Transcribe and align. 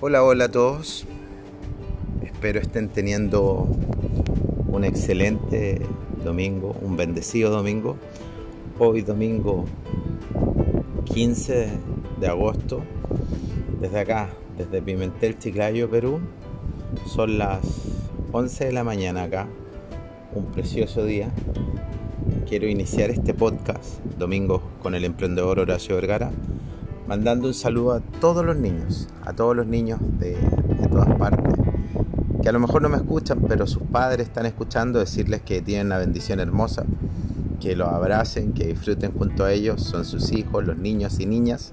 Hola, 0.00 0.22
hola 0.22 0.44
a 0.44 0.48
todos. 0.48 1.06
Espero 2.22 2.60
estén 2.60 2.88
teniendo 2.88 3.66
un 4.68 4.84
excelente 4.84 5.80
domingo, 6.24 6.76
un 6.82 6.96
bendecido 6.96 7.50
domingo. 7.50 7.96
Hoy 8.78 9.02
domingo 9.02 9.64
15 11.12 11.68
de 12.20 12.26
agosto, 12.28 12.80
desde 13.80 13.98
acá, 13.98 14.30
desde 14.56 14.80
Pimentel, 14.80 15.36
Chiclayo, 15.36 15.90
Perú. 15.90 16.20
Son 17.04 17.36
las 17.36 17.58
11 18.30 18.66
de 18.66 18.72
la 18.72 18.84
mañana 18.84 19.24
acá, 19.24 19.48
un 20.32 20.44
precioso 20.52 21.04
día. 21.04 21.32
Quiero 22.48 22.68
iniciar 22.68 23.10
este 23.10 23.34
podcast, 23.34 23.98
domingo, 24.16 24.62
con 24.80 24.94
el 24.94 25.04
emprendedor 25.04 25.58
Horacio 25.58 25.96
Vergara 25.96 26.30
mandando 27.08 27.48
un 27.48 27.54
saludo 27.54 27.94
a 27.94 28.00
todos 28.00 28.44
los 28.44 28.56
niños, 28.56 29.08
a 29.24 29.32
todos 29.32 29.56
los 29.56 29.66
niños 29.66 29.98
de, 30.18 30.36
todas 30.90 31.08
partes, 31.16 31.54
que 32.42 32.50
a 32.50 32.52
lo 32.52 32.60
mejor 32.60 32.82
no 32.82 32.90
me 32.90 32.98
escuchan, 32.98 33.40
pero 33.48 33.66
sus 33.66 33.82
padres 33.84 34.28
están 34.28 34.44
escuchando, 34.44 34.98
decirles 34.98 35.40
que 35.40 35.62
tienen 35.62 35.86
una 35.86 35.96
bendición 35.96 36.38
hermosa, 36.38 36.84
que 37.60 37.74
los 37.76 37.88
abracen, 37.88 38.52
que 38.52 38.66
disfruten 38.66 39.12
junto 39.12 39.46
a 39.46 39.52
ellos, 39.52 39.82
son 39.82 40.04
sus 40.04 40.32
hijos, 40.32 40.66
los 40.66 40.76
niños 40.76 41.18
y 41.18 41.24
niñas. 41.24 41.72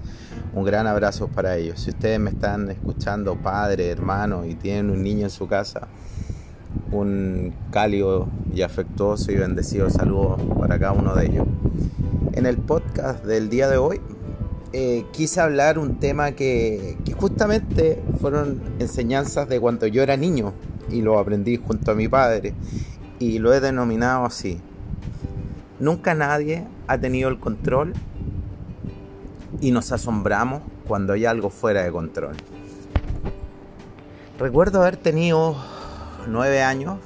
Un 0.54 0.64
gran 0.64 0.86
abrazo 0.86 1.28
para 1.28 1.58
ellos. 1.58 1.80
Si 1.80 1.90
ustedes 1.90 2.18
me 2.18 2.30
están 2.30 2.70
escuchando, 2.70 3.36
padre, 3.36 3.90
hermano, 3.90 4.46
y 4.46 4.54
tienen 4.54 4.90
un 4.90 5.02
niño 5.02 5.24
en 5.24 5.30
su 5.30 5.46
casa, 5.46 5.86
un 6.90 7.52
cálido 7.70 8.28
y 8.54 8.62
afectuoso 8.62 9.32
y 9.32 9.36
bendecido 9.36 9.90
saludo 9.90 10.38
para 10.58 10.78
cada 10.78 10.92
uno 10.92 11.14
de 11.14 11.26
ellos. 11.26 11.46
En 12.32 12.46
el 12.46 12.56
podcast 12.56 13.22
del 13.24 13.50
día 13.50 13.68
de 13.68 13.76
hoy 13.76 14.00
eh, 14.78 15.06
quise 15.10 15.40
hablar 15.40 15.78
un 15.78 15.98
tema 15.98 16.32
que, 16.32 16.98
justamente 17.18 18.02
fueron 18.20 18.60
enseñanzas 18.78 19.48
de 19.48 19.58
cuando 19.58 19.86
yo 19.86 20.02
era 20.02 20.18
niño 20.18 20.52
y 20.90 21.00
lo 21.00 21.18
aprendí 21.18 21.56
junto 21.56 21.92
a 21.92 21.94
mi 21.94 22.08
padre 22.08 22.52
y 23.18 23.38
lo 23.38 23.54
he 23.54 23.60
denominado 23.60 24.26
así. 24.26 24.60
Nunca 25.80 26.12
nadie 26.12 26.66
ha 26.88 26.98
tenido 26.98 27.30
el 27.30 27.40
control 27.40 27.94
y 29.62 29.70
nos 29.70 29.92
asombramos 29.92 30.60
cuando 30.86 31.14
hay 31.14 31.24
algo 31.24 31.48
fuera 31.48 31.82
de 31.82 31.90
control. 31.90 32.36
Recuerdo 34.38 34.82
haber 34.82 34.98
tenido 34.98 35.56
nueve 36.28 36.62
años, 36.62 36.98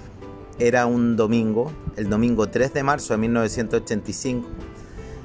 era 0.58 0.86
un 0.86 1.14
domingo, 1.14 1.70
el 1.94 2.10
domingo 2.10 2.48
3 2.48 2.74
de 2.74 2.82
marzo 2.82 3.14
de 3.14 3.18
1985 3.18 4.48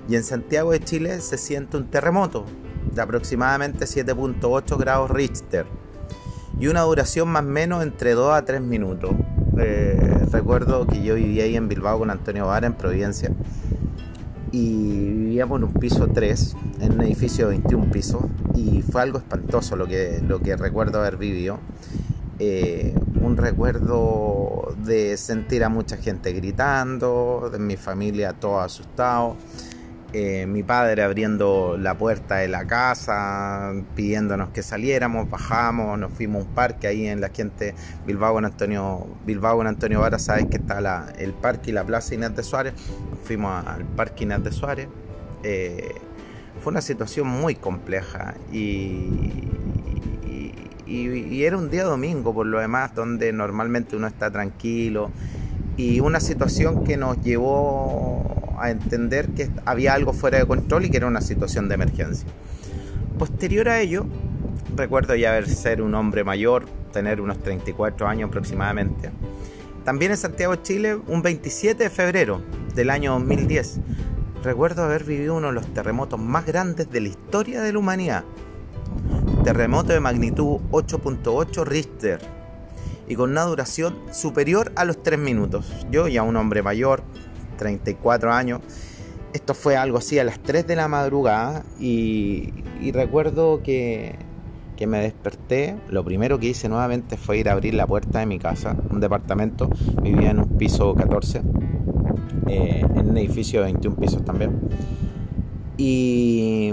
y 0.07 0.15
en 0.15 0.23
Santiago 0.23 0.71
de 0.71 0.79
Chile 0.79 1.21
se 1.21 1.37
siente 1.37 1.77
un 1.77 1.87
terremoto 1.87 2.45
de 2.93 3.01
aproximadamente 3.01 3.85
7.8 3.85 4.77
grados 4.77 5.11
Richter 5.11 5.65
y 6.59 6.67
una 6.67 6.81
duración 6.81 7.29
más 7.29 7.43
o 7.43 7.47
menos 7.47 7.83
entre 7.83 8.13
2 8.13 8.33
a 8.33 8.45
3 8.45 8.61
minutos. 8.61 9.11
Eh, 9.57 10.27
recuerdo 10.31 10.85
que 10.87 11.01
yo 11.01 11.15
vivía 11.15 11.45
ahí 11.45 11.55
en 11.55 11.67
Bilbao 11.67 11.99
con 11.99 12.09
Antonio 12.09 12.47
Vara 12.47 12.67
en 12.67 12.73
Providencia 12.73 13.31
y 14.51 15.09
vivíamos 15.09 15.57
en 15.57 15.65
un 15.65 15.73
piso 15.73 16.07
3, 16.07 16.55
en 16.81 16.93
un 16.93 17.01
edificio 17.01 17.47
de 17.47 17.57
21 17.57 17.91
pisos 17.91 18.23
y 18.53 18.81
fue 18.81 19.01
algo 19.01 19.17
espantoso 19.17 19.75
lo 19.75 19.87
que, 19.87 20.21
lo 20.25 20.39
que 20.39 20.55
recuerdo 20.55 20.99
haber 20.99 21.17
vivido. 21.17 21.59
Eh, 22.37 22.93
un 23.21 23.37
recuerdo 23.37 24.75
de 24.85 25.17
sentir 25.17 25.63
a 25.63 25.69
mucha 25.69 25.97
gente 25.97 26.33
gritando, 26.33 27.49
de 27.51 27.59
mi 27.59 27.75
familia 27.75 28.33
todo 28.33 28.59
asustado. 28.59 29.35
Eh, 30.17 30.45
mi 30.47 30.63
padre 30.63 31.03
abriendo 31.03 31.75
la 31.77 31.97
puerta 31.97 32.35
de 32.35 32.47
la 32.47 32.66
casa, 32.66 33.73
pidiéndonos 33.97 34.47
que 34.52 34.63
saliéramos, 34.63 35.30
bajamos, 35.30 35.99
nos 35.99 36.09
fuimos 36.13 36.45
a 36.45 36.47
un 36.47 36.53
parque 36.55 36.88
ahí 36.88 37.06
en 37.06 37.19
la 37.19 37.28
gente 37.28 37.75
Bilbao 38.07 38.35
con 38.35 38.45
Antonio, 38.45 39.07
Bilbao 39.25 39.57
con 39.57 39.67
Antonio 39.67 40.00
Vara, 40.00 40.17
sabes 40.17 40.45
que 40.45 40.56
está 40.56 41.12
el 41.17 41.34
parque 41.34 41.72
y 41.72 41.73
la 41.73 41.84
plaza 41.84 42.16
Inés 42.16 42.34
de 42.34 42.44
Suárez, 42.44 42.75
fuimos 43.25 43.67
al 43.67 43.84
parque 43.84 44.23
Inés 44.23 44.41
de 44.41 44.53
Suárez. 44.53 44.88
Eh, 45.44 45.95
fue 46.63 46.72
una 46.72 46.79
situación 46.79 47.28
muy 47.28 47.56
compleja 47.56 48.35
y, 48.53 49.44
y 50.88 51.44
era 51.44 51.57
un 51.57 51.69
día 51.69 51.84
domingo 51.84 52.34
por 52.34 52.45
lo 52.45 52.59
demás, 52.59 52.95
donde 52.95 53.34
normalmente 53.34 53.97
uno 53.97 54.07
está 54.07 54.31
tranquilo 54.31 55.12
y 55.75 56.00
una 56.00 56.22
situación 56.22 56.85
que 56.85 56.95
nos 56.95 57.22
llevó 57.22 58.44
a 58.59 58.71
entender 58.71 59.29
que 59.29 59.49
había 59.66 59.93
algo 59.93 60.13
fuera 60.13 60.38
de 60.38 60.45
control 60.45 60.85
y 60.85 60.89
que 60.89 60.97
era 60.97 61.07
una 61.07 61.21
situación 61.21 61.67
de 61.67 61.75
emergencia. 61.75 62.27
Posterior 63.17 63.69
a 63.69 63.79
ello, 63.79 64.05
recuerdo 64.75 65.16
ya 65.16 65.31
haber 65.31 65.47
ser 65.47 65.81
un 65.81 65.95
hombre 65.95 66.23
mayor, 66.23 66.65
tener 66.91 67.21
unos 67.21 67.39
34 67.41 68.07
años 68.07 68.29
aproximadamente. 68.29 69.11
También 69.83 70.11
en 70.11 70.17
Santiago, 70.17 70.55
Chile, 70.55 70.95
un 71.07 71.21
27 71.21 71.83
de 71.83 71.89
febrero 71.89 72.41
del 72.73 72.89
año 72.89 73.13
2010, 73.13 73.79
recuerdo 74.44 74.83
haber 74.83 75.03
vivido 75.03 75.35
uno 75.35 75.47
de 75.47 75.53
los 75.53 75.73
terremotos 75.73 76.19
más 76.19 76.45
grandes 76.45 76.89
de 76.91 77.01
la 77.01 77.07
historia 77.09 77.61
de 77.61 77.71
la 77.71 77.79
humanidad. 77.79 78.23
Terremoto 79.44 79.94
de 79.94 79.99
magnitud 79.99 80.59
8.8 80.71 81.65
Richter 81.65 82.19
y 83.07 83.15
con 83.15 83.31
una 83.31 83.44
duración 83.44 83.95
superior 84.11 84.71
a 84.75 84.85
los 84.85 85.01
3 85.03 85.19
minutos. 85.19 85.85
Yo 85.91 86.07
ya 86.07 86.23
un 86.23 86.35
hombre 86.35 86.63
mayor, 86.63 87.03
34 87.55 88.31
años. 88.31 88.61
Esto 89.33 89.53
fue 89.53 89.75
algo 89.75 89.97
así 89.97 90.17
a 90.17 90.23
las 90.23 90.39
3 90.39 90.66
de 90.66 90.75
la 90.77 90.88
madrugada 90.88 91.63
y, 91.77 92.53
recuerdo 92.93 93.61
que, 93.63 94.16
que, 94.77 94.88
me 94.88 94.99
desperté. 94.99 95.75
Lo 95.89 96.05
primero 96.05 96.39
que 96.39 96.47
hice 96.47 96.69
nuevamente 96.69 97.17
fue 97.17 97.39
ir 97.39 97.49
a 97.49 97.51
abrir 97.51 97.73
la 97.73 97.85
puerta 97.85 98.19
de 98.19 98.27
mi 98.27 98.39
casa, 98.39 98.77
un 98.89 99.01
departamento. 99.01 99.69
Vivía 100.01 100.31
en 100.31 100.39
un 100.39 100.57
piso 100.57 100.95
14, 100.95 101.41
eh, 102.47 102.85
en 102.95 103.09
un 103.09 103.17
edificio 103.17 103.59
de 103.59 103.65
21 103.65 103.97
pisos 103.97 104.23
también. 104.23 104.57
Y 105.77 106.71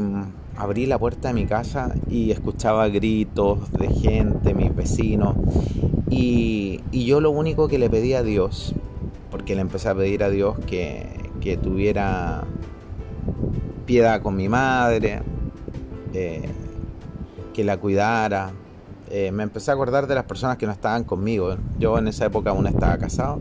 abrí 0.56 0.86
la 0.86 1.00
puerta 1.00 1.28
de 1.28 1.34
mi 1.34 1.46
casa 1.46 1.92
y 2.08 2.30
escuchaba 2.30 2.86
gritos 2.88 3.72
de 3.72 3.88
gente, 3.88 4.54
mis 4.54 4.72
vecinos. 4.72 5.34
Y, 6.10 6.80
y 6.92 7.06
yo 7.06 7.20
lo 7.20 7.32
único 7.32 7.66
que 7.66 7.80
le 7.80 7.90
pedí 7.90 8.14
a 8.14 8.22
Dios 8.22 8.72
porque 9.32 9.54
le 9.54 9.62
empecé 9.62 9.88
a 9.88 9.94
pedir 9.94 10.22
a 10.22 10.28
Dios 10.28 10.56
que, 10.66 11.58
tuviera 11.60 12.44
piedad 13.86 14.22
con 14.22 14.36
mi 14.36 14.48
madre, 14.48 15.22
eh, 16.12 16.48
que 17.52 17.64
la 17.64 17.78
cuidara. 17.78 18.52
Eh, 19.10 19.32
me 19.32 19.42
empecé 19.42 19.70
a 19.70 19.74
acordar 19.74 20.06
de 20.06 20.14
las 20.14 20.24
personas 20.24 20.58
que 20.58 20.66
no 20.66 20.72
estaban 20.72 21.04
conmigo. 21.04 21.56
Yo 21.78 21.98
en 21.98 22.08
esa 22.08 22.26
época 22.26 22.50
aún 22.50 22.66
estaba 22.66 22.96
casado. 22.98 23.38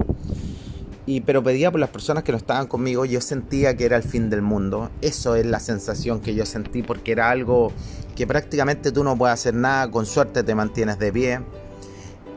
Y, 1.05 1.21
pero 1.21 1.43
pedía 1.43 1.69
por 1.71 1.79
las 1.79 1.89
personas 1.89 2.23
que 2.23 2.31
no 2.31 2.37
estaban 2.37 2.67
conmigo, 2.67 3.05
yo 3.05 3.19
sentía 3.19 3.75
que 3.75 3.85
era 3.85 3.97
el 3.97 4.03
fin 4.03 4.29
del 4.29 4.41
mundo. 4.41 4.89
Eso 5.01 5.35
es 5.35 5.45
la 5.45 5.59
sensación 5.59 6.21
que 6.21 6.33
yo 6.33 6.45
sentí 6.45 6.83
porque 6.83 7.11
era 7.11 7.29
algo 7.29 7.71
que 8.15 8.25
prácticamente 8.25 8.91
tú 8.91 9.03
no 9.03 9.17
puedes 9.17 9.33
hacer 9.33 9.55
nada, 9.55 9.91
con 9.91 10.05
suerte 10.05 10.43
te 10.43 10.55
mantienes 10.55 10.99
de 10.99 11.11
pie. 11.11 11.41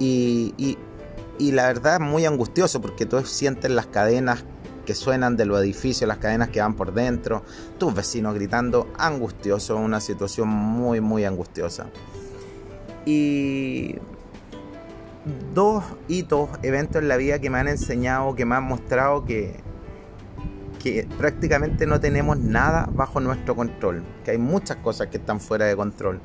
y 0.00 0.76
la 1.38 1.66
verdad 1.66 2.00
muy 2.00 2.26
angustioso 2.26 2.80
porque 2.80 3.06
tú 3.06 3.24
sientes 3.24 3.70
las 3.70 3.86
cadenas 3.86 4.44
que 4.84 4.94
suenan 4.94 5.36
de 5.36 5.46
los 5.46 5.60
edificios, 5.60 6.06
las 6.06 6.18
cadenas 6.18 6.50
que 6.50 6.60
van 6.60 6.74
por 6.74 6.92
dentro, 6.92 7.42
tus 7.78 7.94
vecinos 7.94 8.34
gritando, 8.34 8.92
angustioso, 8.98 9.76
una 9.76 10.00
situación 10.00 10.48
muy, 10.48 11.00
muy 11.00 11.24
angustiosa. 11.24 11.86
Y 13.06 13.96
dos 15.54 15.84
hitos, 16.08 16.50
eventos 16.62 17.02
en 17.02 17.08
la 17.08 17.16
vida 17.16 17.38
que 17.38 17.50
me 17.50 17.58
han 17.58 17.68
enseñado, 17.68 18.34
que 18.34 18.44
me 18.44 18.54
han 18.54 18.64
mostrado 18.64 19.24
que, 19.24 19.56
que 20.82 21.08
prácticamente 21.18 21.86
no 21.86 22.00
tenemos 22.00 22.38
nada 22.38 22.88
bajo 22.92 23.20
nuestro 23.20 23.56
control, 23.56 24.04
que 24.24 24.32
hay 24.32 24.38
muchas 24.38 24.76
cosas 24.78 25.08
que 25.08 25.16
están 25.16 25.40
fuera 25.40 25.66
de 25.66 25.76
control. 25.76 26.20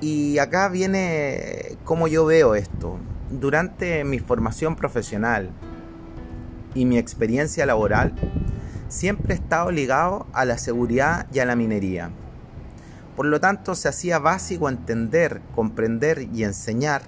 Y 0.00 0.38
acá 0.38 0.68
viene 0.68 1.78
cómo 1.84 2.08
yo 2.08 2.26
veo 2.26 2.54
esto 2.54 2.98
durante 3.40 4.04
mi 4.04 4.18
formación 4.18 4.76
profesional 4.76 5.50
y 6.74 6.84
mi 6.84 6.98
experiencia 6.98 7.66
laboral, 7.66 8.14
siempre 8.88 9.34
he 9.34 9.36
estado 9.36 9.70
ligado 9.70 10.26
a 10.32 10.44
la 10.44 10.58
seguridad 10.58 11.26
y 11.32 11.40
a 11.40 11.44
la 11.44 11.56
minería. 11.56 12.10
Por 13.16 13.26
lo 13.26 13.40
tanto, 13.40 13.74
se 13.74 13.88
hacía 13.88 14.18
básico 14.18 14.68
entender, 14.68 15.40
comprender 15.54 16.28
y 16.32 16.44
enseñar 16.44 17.02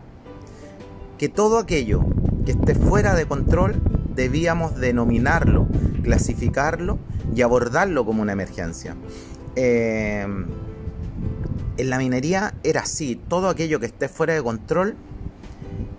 que 1.19 1.28
todo 1.28 1.58
aquello 1.58 2.05
que 2.44 2.52
esté 2.52 2.75
fuera 2.75 3.14
de 3.14 3.26
control 3.26 3.81
debíamos 4.14 4.76
denominarlo, 4.76 5.67
clasificarlo 6.02 6.99
y 7.34 7.43
abordarlo 7.43 8.05
como 8.05 8.23
una 8.23 8.32
emergencia. 8.32 8.96
Eh, 9.56 10.26
en 11.78 11.90
la 11.90 11.99
minería 11.99 12.55
era 12.62 12.82
así, 12.82 13.17
todo 13.17 13.49
aquello 13.49 13.81
que 13.81 13.87
esté 13.87 14.08
fuera 14.08 14.34
de 14.34 14.43
control 14.43 14.96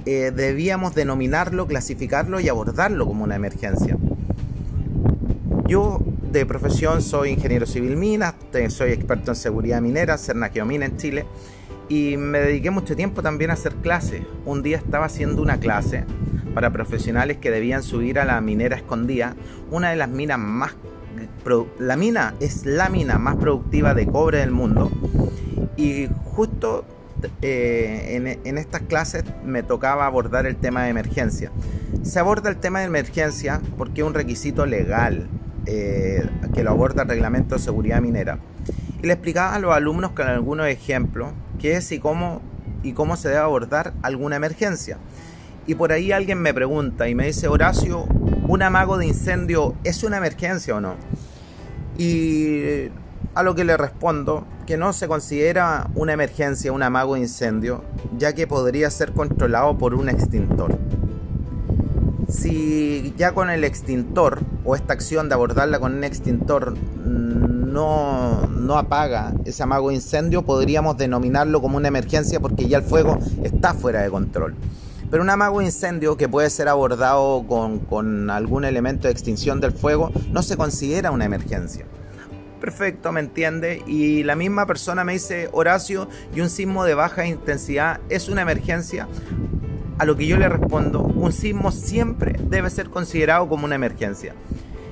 eh, 0.09 0.31
debíamos 0.31 0.95
denominarlo, 0.95 1.67
clasificarlo 1.67 2.39
y 2.39 2.47
abordarlo 2.47 3.05
como 3.05 3.25
una 3.25 3.35
emergencia. 3.35 3.97
Yo 5.67 5.99
de 6.31 6.45
profesión 6.45 7.01
soy 7.01 7.31
ingeniero 7.31 7.65
civil 7.65 7.97
minas, 7.97 8.35
soy 8.69 8.91
experto 8.93 9.31
en 9.31 9.35
seguridad 9.35 9.81
minera, 9.81 10.17
Cerna 10.17 10.47
Geomina 10.47 10.85
en 10.85 10.95
Chile, 10.95 11.25
Y 11.89 12.15
me 12.15 12.39
dediqué 12.39 12.71
mucho 12.71 12.95
tiempo 12.95 13.21
también 13.21 13.49
a 13.49 13.55
hacer 13.55 13.75
clases. 13.75 14.21
Un 14.45 14.63
día 14.63 14.77
estaba 14.77 15.07
haciendo 15.07 15.41
una 15.41 15.59
clase 15.59 16.05
para 16.53 16.71
profesionales 16.71 17.35
que 17.37 17.51
debían 17.51 17.83
subir 17.83 18.17
a 18.17 18.23
la 18.23 18.39
minera 18.39 18.77
escondida, 18.77 19.35
una 19.71 19.89
de 19.89 19.97
las 19.97 20.07
minas 20.07 20.39
más... 20.39 20.73
La 21.79 21.97
mina 21.97 22.33
es 22.39 22.65
la 22.65 22.87
mina 22.87 23.17
más 23.17 23.35
productiva 23.35 23.93
de 23.93 24.07
cobre 24.07 24.37
del 24.39 24.51
mundo. 24.51 24.89
Y 25.75 26.07
justo 26.23 26.85
eh, 27.41 28.37
en, 28.43 28.57
estas 28.57 28.81
clases 28.81 29.23
me 29.43 29.63
tocaba 29.63 30.05
abordar 30.05 30.45
el 30.45 30.55
tema 30.55 30.83
de 30.83 30.89
emergencia. 30.89 31.51
Se 32.03 32.19
aborda 32.19 32.49
el 32.49 32.57
tema 32.57 32.79
de 32.79 32.85
emergencia 32.85 33.61
porque 33.77 34.01
es 34.01 34.07
un 34.07 34.13
requisito 34.13 34.65
legal 34.65 35.27
eh, 35.65 36.27
que 36.53 36.63
lo 36.63 36.71
aborda 36.71 37.03
el 37.03 37.09
reglamento 37.09 37.55
de 37.55 37.61
seguridad 37.61 38.01
minera. 38.01 38.39
Y 39.01 39.07
le 39.07 39.13
explicaba 39.13 39.55
a 39.55 39.59
los 39.59 39.73
alumnos 39.73 40.11
con 40.11 40.27
algunos 40.27 40.67
ejemplos 40.67 41.31
qué 41.59 41.77
es 41.77 41.91
y 41.91 41.99
cómo, 41.99 42.41
y 42.83 42.93
cómo 42.93 43.15
se 43.15 43.29
debe 43.29 43.41
abordar 43.41 43.93
alguna 44.01 44.35
emergencia. 44.35 44.97
Y 45.65 45.75
por 45.75 45.91
ahí 45.91 46.11
alguien 46.11 46.41
me 46.41 46.53
pregunta 46.53 47.09
y 47.09 47.15
me 47.15 47.25
dice, 47.27 47.47
Horacio, 47.47 48.03
¿un 48.47 48.61
amago 48.61 48.97
de 48.97 49.07
incendio 49.07 49.75
es 49.83 50.03
una 50.03 50.17
emergencia 50.17 50.75
o 50.75 50.81
no? 50.81 50.95
Y 51.97 52.89
a 53.37 53.43
lo 53.43 53.53
que 53.53 53.63
le 53.63 53.77
respondo 53.77 54.45
que 54.65 54.77
no 54.77 54.93
se 54.93 55.07
considera 55.07 55.91
una 55.93 56.11
emergencia 56.11 56.71
un 56.71 56.81
amago 56.81 57.17
incendio, 57.17 57.83
ya 58.17 58.33
que 58.33 58.47
podría 58.47 58.89
ser 58.89 59.13
controlado 59.13 59.77
por 59.77 59.93
un 59.93 60.09
extintor. 60.09 60.75
Si 62.27 63.13
ya 63.15 63.33
con 63.33 63.51
el 63.51 63.63
extintor 63.63 64.39
o 64.65 64.75
esta 64.75 64.93
acción 64.93 65.29
de 65.29 65.35
abordarla 65.35 65.79
con 65.79 65.93
un 65.93 66.03
extintor 66.03 66.73
no, 67.05 68.47
no 68.47 68.75
apaga 68.75 69.33
ese 69.45 69.61
amago 69.61 69.91
incendio, 69.91 70.41
podríamos 70.41 70.97
denominarlo 70.97 71.61
como 71.61 71.77
una 71.77 71.89
emergencia 71.89 72.39
porque 72.39 72.67
ya 72.67 72.79
el 72.79 72.83
fuego 72.83 73.19
está 73.43 73.75
fuera 73.75 74.01
de 74.01 74.09
control. 74.09 74.55
Pero 75.11 75.21
un 75.21 75.29
amago 75.29 75.61
incendio 75.61 76.17
que 76.17 76.27
puede 76.27 76.49
ser 76.49 76.69
abordado 76.69 77.45
con, 77.47 77.77
con 77.81 78.31
algún 78.31 78.65
elemento 78.65 79.07
de 79.07 79.11
extinción 79.11 79.61
del 79.61 79.73
fuego 79.73 80.11
no 80.31 80.41
se 80.41 80.57
considera 80.57 81.11
una 81.11 81.25
emergencia 81.25 81.85
perfecto, 82.57 83.11
¿me 83.11 83.19
entiende? 83.19 83.83
Y 83.87 84.23
la 84.23 84.35
misma 84.35 84.65
persona 84.65 85.03
me 85.03 85.13
dice, 85.13 85.49
Horacio, 85.51 86.09
¿y 86.35 86.41
un 86.41 86.49
sismo 86.49 86.83
de 86.83 86.93
baja 86.93 87.25
intensidad 87.25 87.99
es 88.09 88.29
una 88.29 88.41
emergencia? 88.41 89.07
A 89.97 90.05
lo 90.05 90.15
que 90.15 90.27
yo 90.27 90.37
le 90.37 90.49
respondo, 90.49 91.01
un 91.01 91.31
sismo 91.31 91.71
siempre 91.71 92.35
debe 92.39 92.69
ser 92.69 92.89
considerado 92.89 93.47
como 93.47 93.65
una 93.65 93.75
emergencia, 93.75 94.33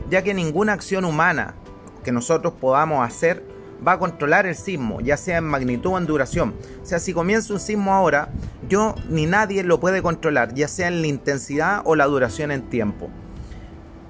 ya 0.09 0.23
que 0.23 0.33
ninguna 0.33 0.73
acción 0.73 1.05
humana 1.05 1.55
que 2.03 2.11
nosotros 2.11 2.53
podamos 2.59 3.05
hacer 3.05 3.43
va 3.85 3.93
a 3.93 3.99
controlar 3.99 4.45
el 4.45 4.55
sismo, 4.55 5.01
ya 5.01 5.17
sea 5.17 5.37
en 5.37 5.43
magnitud 5.43 5.91
o 5.91 5.97
en 5.97 6.05
duración. 6.05 6.55
O 6.81 6.85
sea, 6.85 6.99
si 6.99 7.13
comienza 7.13 7.53
un 7.53 7.59
sismo 7.59 7.93
ahora, 7.93 8.29
yo 8.69 8.95
ni 9.09 9.25
nadie 9.25 9.63
lo 9.63 9.79
puede 9.79 10.01
controlar, 10.01 10.53
ya 10.53 10.67
sea 10.67 10.87
en 10.87 11.01
la 11.01 11.07
intensidad 11.07 11.81
o 11.85 11.95
la 11.95 12.05
duración 12.05 12.51
en 12.51 12.63
tiempo. 12.63 13.09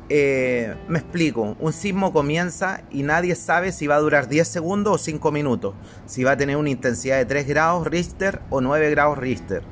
Eh, 0.08 0.76
me 0.88 1.00
explico, 1.00 1.56
un 1.60 1.74
sismo 1.74 2.14
comienza 2.14 2.82
y 2.92 3.02
nadie 3.02 3.34
sabe 3.34 3.72
si 3.72 3.88
va 3.88 3.96
a 3.96 4.00
durar 4.00 4.28
10 4.28 4.48
segundos 4.48 4.94
o 4.94 4.98
5 5.00 5.32
minutos, 5.32 5.74
si 6.06 6.24
va 6.24 6.32
a 6.32 6.38
tener 6.38 6.58
una 6.58 6.70
intensidad 6.70 7.18
de 7.18 7.26
3 7.26 7.48
grados 7.48 7.88
Richter 7.88 8.40
o 8.52 8.62
9 8.62 8.92
grados 8.92 9.18
Richter. 9.18 9.64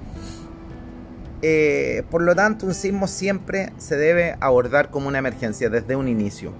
Eh, 1.43 2.03
por 2.09 2.23
lo 2.23 2.33
tanto, 2.33 2.65
un 2.65 2.73
sismo 2.73 3.07
siempre 3.07 3.73
se 3.77 3.95
debe 3.95 4.35
abordar 4.39 4.89
como 4.89 5.07
una 5.07 5.19
emergencia 5.19 5.69
desde 5.69 5.95
un 5.95 6.07
inicio. 6.07 6.53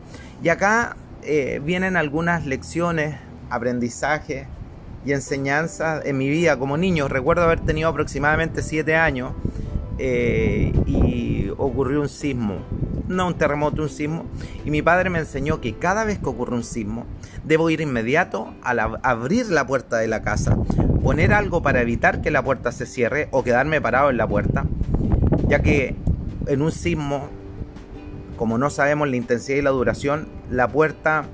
Y 0.44 0.50
acá 0.50 0.96
eh, 1.24 1.60
vienen 1.64 1.98
algunas 1.98 2.46
lecciones, 2.46 3.16
aprendizaje 3.50 4.46
y 5.04 5.14
enseñanzas 5.14 6.06
en 6.06 6.18
mi 6.18 6.30
vida 6.30 6.60
como 6.60 6.78
niño. 6.78 7.08
Recuerdo 7.08 7.44
haber 7.44 7.62
tenido 7.62 7.90
aproximadamente 7.90 8.62
7 8.62 8.96
años 8.96 9.34
y 9.98 11.50
ocurrió 11.58 12.02
un 12.02 12.10
sismo 12.10 12.58
no 13.08 13.28
un 13.28 13.36
terremoto, 13.36 13.82
un 13.82 13.90
sismo. 13.90 14.26
Y 14.66 14.72
mi 14.72 14.82
padre 14.82 15.10
me 15.10 15.20
enseñó 15.20 15.62
que 15.62 15.74
cada 15.76 16.06
vez 16.06 16.20
que 16.20 16.30
ocurre 16.30 16.56
un 16.56 16.64
sismo, 16.64 17.06
debo 17.44 17.70
ir 17.70 17.82
inmediato 17.82 18.54
a 18.64 18.72
abrir 19.04 19.48
la 19.50 19.68
puerta 19.68 19.98
de 19.98 20.08
la 20.08 20.22
casa, 20.22 20.58
poner 21.02 21.34
algo 21.34 21.62
para 21.62 21.82
evitar 21.82 22.22
que 22.22 22.32
la 22.32 22.44
puerta 22.44 22.72
se 22.72 22.86
cierre 22.86 23.28
o 23.32 23.44
quedarme 23.44 23.82
parado 23.82 24.10
en 24.10 24.18
la 24.18 24.28
puerta, 24.28 24.66
ya 25.48 25.62
que 25.62 25.96
en 26.48 26.62
un 26.62 26.72
sismo, 26.72 27.28
como 28.38 28.58
no 28.58 28.70
sabemos 28.70 29.10
la 29.10 29.18
intensidad 29.18 29.58
y 29.58 29.62
la 29.62 29.72
duración, 29.72 30.28
la 30.50 30.68
puerta 30.68 31.26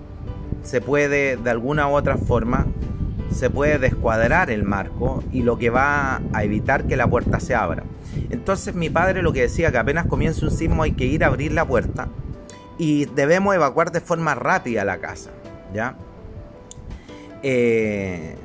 se 0.64 0.82
puede 0.82 1.38
de 1.38 1.50
alguna 1.50 1.88
u 1.88 1.96
otra 1.96 2.18
forma 2.18 2.66
se 3.40 3.50
puede 3.50 3.80
descuadrar 3.80 4.52
el 4.52 4.64
marco 4.64 5.24
y 5.32 5.44
lo 5.44 5.58
que 5.58 5.70
va 5.70 6.22
a 6.34 6.44
evitar 6.44 6.84
que 6.88 6.98
la 6.98 7.08
puerta 7.08 7.40
se 7.40 7.56
abra. 7.56 7.84
Entonces 8.30 8.76
mi 8.76 8.90
padre 8.90 9.22
lo 9.22 9.32
que 9.32 9.44
decía 9.44 9.72
que 9.72 9.78
apenas 9.78 10.08
comienza 10.08 10.46
un 10.46 10.52
sismo 10.52 10.84
hay 10.84 10.92
que 10.92 11.06
ir 11.06 11.24
a 11.24 11.28
abrir 11.28 11.54
la 11.54 11.66
puerta 11.66 12.10
y 12.78 13.06
debemos 13.06 13.56
evacuar 13.56 13.94
de 13.94 14.02
forma 14.02 14.36
rápida 14.36 14.84
la 14.84 14.98
casa, 14.98 15.30
¿ya? 15.74 15.96
Eh, 17.42 18.36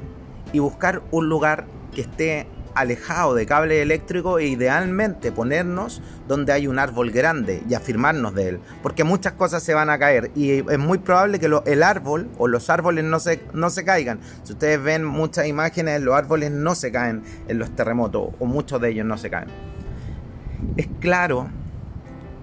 y 0.52 0.60
buscar 0.60 1.02
un 1.10 1.28
lugar 1.28 1.64
que 1.92 2.02
esté 2.02 2.46
alejado 2.74 3.34
de 3.34 3.46
cable 3.46 3.82
eléctrico 3.82 4.38
e 4.38 4.46
idealmente 4.46 5.32
ponernos 5.32 6.02
donde 6.28 6.52
hay 6.52 6.66
un 6.66 6.78
árbol 6.78 7.10
grande 7.10 7.62
y 7.68 7.74
afirmarnos 7.74 8.34
de 8.34 8.48
él, 8.48 8.60
porque 8.82 9.04
muchas 9.04 9.34
cosas 9.34 9.62
se 9.62 9.74
van 9.74 9.90
a 9.90 9.98
caer 9.98 10.30
y 10.34 10.58
es 10.70 10.78
muy 10.78 10.98
probable 10.98 11.38
que 11.38 11.50
el 11.66 11.82
árbol 11.82 12.28
o 12.38 12.48
los 12.48 12.70
árboles 12.70 13.04
no 13.04 13.20
se, 13.20 13.40
no 13.52 13.70
se 13.70 13.84
caigan. 13.84 14.20
Si 14.42 14.52
ustedes 14.52 14.82
ven 14.82 15.04
muchas 15.04 15.46
imágenes, 15.46 16.00
los 16.00 16.14
árboles 16.14 16.50
no 16.50 16.74
se 16.74 16.90
caen 16.90 17.22
en 17.48 17.58
los 17.58 17.74
terremotos 17.74 18.30
o 18.38 18.46
muchos 18.46 18.80
de 18.80 18.90
ellos 18.90 19.06
no 19.06 19.18
se 19.18 19.30
caen. 19.30 19.48
Es 20.76 20.88
claro 21.00 21.48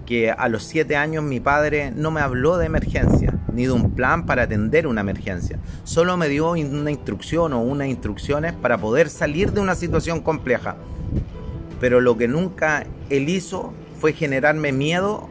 que 0.06 0.30
a 0.30 0.48
los 0.48 0.64
7 0.64 0.96
años 0.96 1.24
mi 1.24 1.40
padre 1.40 1.92
no 1.94 2.10
me 2.10 2.20
habló 2.20 2.58
de 2.58 2.66
emergencia, 2.66 3.31
ni 3.54 3.66
de 3.66 3.72
un 3.72 3.92
plan 3.92 4.26
para 4.26 4.42
atender 4.42 4.86
una 4.86 5.02
emergencia. 5.02 5.58
Solo 5.84 6.16
me 6.16 6.28
dio 6.28 6.52
una 6.52 6.90
instrucción 6.90 7.52
o 7.52 7.62
unas 7.62 7.88
instrucciones 7.88 8.52
para 8.52 8.78
poder 8.78 9.10
salir 9.10 9.52
de 9.52 9.60
una 9.60 9.74
situación 9.74 10.20
compleja. 10.20 10.76
Pero 11.80 12.00
lo 12.00 12.16
que 12.16 12.28
nunca 12.28 12.86
él 13.10 13.28
hizo 13.28 13.72
fue 13.98 14.12
generarme 14.12 14.72
miedo 14.72 15.28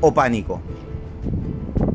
o 0.00 0.14
pánico. 0.14 0.60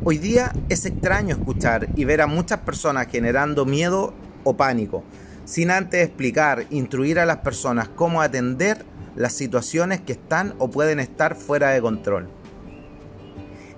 Hoy 0.04 0.18
día 0.18 0.54
es 0.70 0.86
extraño 0.86 1.36
escuchar 1.36 1.90
y 1.96 2.06
ver 2.06 2.22
a 2.22 2.28
muchas 2.28 2.60
personas 2.60 3.08
generando 3.08 3.66
miedo 3.66 4.14
o 4.44 4.56
pánico, 4.56 5.04
sin 5.46 5.72
antes 5.72 6.06
explicar, 6.06 6.66
instruir 6.70 7.20
a 7.20 7.26
las 7.26 7.38
personas 7.38 7.90
cómo 7.90 8.22
atender 8.22 8.86
las 9.16 9.34
situaciones 9.34 10.00
que 10.00 10.14
están 10.14 10.56
o 10.58 10.70
pueden 10.70 11.00
estar 11.00 11.36
fuera 11.36 11.70
de 11.70 11.82
control. 11.82 12.30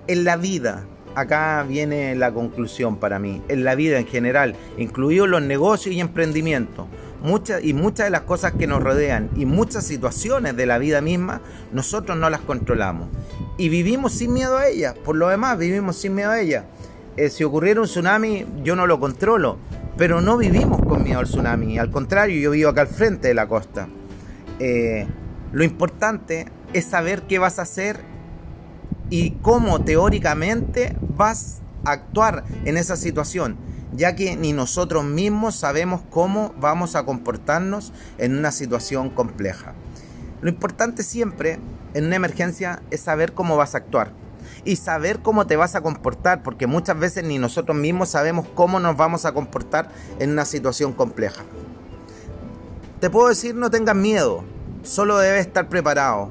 En 0.06 0.24
la 0.24 0.36
vida, 0.36 0.84
acá 1.14 1.64
viene 1.68 2.14
la 2.14 2.32
conclusión 2.32 2.96
para 2.96 3.18
mí, 3.18 3.42
en 3.48 3.64
la 3.64 3.74
vida 3.74 3.98
en 3.98 4.06
general, 4.06 4.54
incluidos 4.78 5.28
los 5.28 5.42
negocios 5.42 5.94
y 5.94 6.00
emprendimientos, 6.00 6.86
muchas 7.22 7.62
y 7.64 7.74
muchas 7.74 8.06
de 8.06 8.10
las 8.10 8.22
cosas 8.22 8.52
que 8.52 8.66
nos 8.66 8.82
rodean 8.82 9.30
y 9.36 9.46
muchas 9.46 9.86
situaciones 9.86 10.56
de 10.56 10.66
la 10.66 10.78
vida 10.78 11.00
misma, 11.00 11.40
nosotros 11.72 12.16
no 12.18 12.30
las 12.30 12.40
controlamos. 12.40 13.08
Y 13.58 13.68
vivimos 13.68 14.12
sin 14.12 14.32
miedo 14.32 14.56
a 14.56 14.66
ellas, 14.68 14.94
por 15.04 15.16
lo 15.16 15.28
demás 15.28 15.58
vivimos 15.58 15.96
sin 15.96 16.14
miedo 16.14 16.30
a 16.30 16.40
ellas. 16.40 16.64
Eh, 17.16 17.28
si 17.28 17.44
ocurriera 17.44 17.80
un 17.80 17.86
tsunami, 17.86 18.46
yo 18.62 18.74
no 18.74 18.86
lo 18.86 18.98
controlo, 18.98 19.58
pero 19.96 20.20
no 20.20 20.38
vivimos 20.38 20.80
con 20.82 21.02
miedo 21.04 21.20
al 21.20 21.26
tsunami, 21.26 21.78
al 21.78 21.90
contrario, 21.90 22.40
yo 22.40 22.50
vivo 22.50 22.70
acá 22.70 22.82
al 22.82 22.88
frente 22.88 23.28
de 23.28 23.34
la 23.34 23.46
costa. 23.46 23.88
Eh, 24.58 25.06
lo 25.52 25.64
importante 25.64 26.46
es 26.72 26.86
saber 26.86 27.22
qué 27.22 27.38
vas 27.38 27.58
a 27.58 27.62
hacer 27.62 28.11
y 29.12 29.32
cómo 29.42 29.84
teóricamente 29.84 30.96
vas 31.18 31.58
a 31.84 31.90
actuar 31.90 32.44
en 32.64 32.78
esa 32.78 32.96
situación, 32.96 33.58
ya 33.92 34.16
que 34.16 34.36
ni 34.36 34.54
nosotros 34.54 35.04
mismos 35.04 35.54
sabemos 35.54 36.00
cómo 36.08 36.54
vamos 36.58 36.96
a 36.96 37.04
comportarnos 37.04 37.92
en 38.16 38.34
una 38.38 38.50
situación 38.50 39.10
compleja. 39.10 39.74
Lo 40.40 40.48
importante 40.48 41.02
siempre 41.02 41.58
en 41.92 42.06
una 42.06 42.16
emergencia 42.16 42.80
es 42.90 43.02
saber 43.02 43.34
cómo 43.34 43.54
vas 43.58 43.74
a 43.74 43.78
actuar 43.78 44.12
y 44.64 44.76
saber 44.76 45.20
cómo 45.20 45.46
te 45.46 45.56
vas 45.56 45.74
a 45.74 45.82
comportar, 45.82 46.42
porque 46.42 46.66
muchas 46.66 46.98
veces 46.98 47.22
ni 47.22 47.36
nosotros 47.36 47.76
mismos 47.76 48.08
sabemos 48.08 48.46
cómo 48.54 48.80
nos 48.80 48.96
vamos 48.96 49.26
a 49.26 49.34
comportar 49.34 49.90
en 50.20 50.30
una 50.30 50.46
situación 50.46 50.94
compleja. 50.94 51.42
Te 52.98 53.10
puedo 53.10 53.28
decir, 53.28 53.54
no 53.54 53.70
tengas 53.70 53.94
miedo, 53.94 54.42
Solo 54.82 55.18
debes 55.18 55.46
estar 55.46 55.68
preparado 55.68 56.28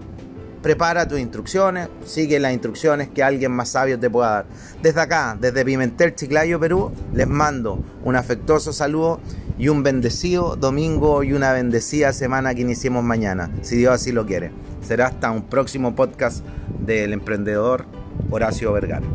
prepara 0.62 1.08
tus 1.08 1.20
instrucciones, 1.20 1.90
sigue 2.06 2.40
las 2.40 2.54
instrucciones 2.54 3.10
que 3.10 3.24
alguien 3.24 3.52
más 3.52 3.70
sabio 3.70 4.00
te 4.00 4.10
pueda 4.10 4.30
dar. 4.30 4.46
Desde 4.82 5.02
acá, 5.02 5.38
desde 5.40 5.66
Pimentel 5.66 6.16
Chiclayo, 6.16 6.60
Perú, 6.60 6.92
les 7.14 7.28
mando 7.28 7.84
un 8.04 8.16
afectuoso 8.16 8.74
saludo 8.74 9.20
y 9.58 9.70
un 9.70 9.84
bendecido 9.84 10.56
domingo 10.56 11.24
y 11.24 11.34
una 11.34 11.52
bendecida 11.54 12.14
semana 12.14 12.54
que 12.54 12.62
iniciemos 12.62 13.04
mañana, 13.04 13.52
si 13.62 13.76
Dios 13.78 13.94
así 13.94 14.12
lo 14.12 14.26
quiere. 14.26 14.52
Será 14.82 15.08
hasta 15.08 15.32
un 15.32 15.44
próximo 15.44 15.96
podcast 15.96 16.44
del 16.80 17.14
emprendedor 17.14 17.86
Horacio 18.30 18.72
Vergara. 18.74 19.06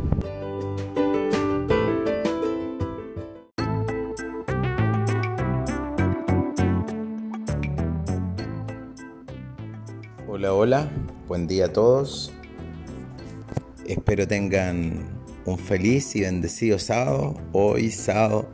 Hola, 10.29 10.53
hola 10.53 11.06
buen 11.29 11.49
día 11.49 11.67
a 11.67 11.73
todos. 11.73 12.33
Espero 13.87 14.29
tengan 14.29 15.09
un 15.45 15.59
feliz 15.59 16.15
y 16.15 16.21
bendecido 16.21 16.79
sábado, 16.79 17.37
hoy 17.53 17.91
sábado 17.91 18.49